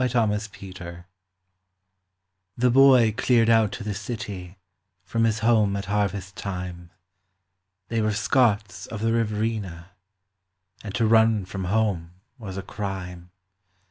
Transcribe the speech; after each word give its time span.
9 0.01 0.09
Autoplay 0.09 1.03
The 2.57 2.71
boy 2.71 3.13
cleared 3.15 3.51
out 3.51 3.71
to 3.73 3.83
the 3.83 3.93
city 3.93 4.57
from 5.05 5.25
his 5.25 5.37
home 5.45 5.75
at 5.75 5.85
harvest 5.85 6.35
time 6.35 6.89
They 7.89 8.01
were 8.01 8.11
Scots 8.11 8.87
of 8.87 9.01
the 9.03 9.13
Riverina, 9.13 9.91
and 10.83 10.95
to 10.95 11.05
run 11.05 11.45
from 11.45 11.65
home 11.65 12.13
was 12.39 12.57
a 12.57 12.63
crime. 12.63 13.29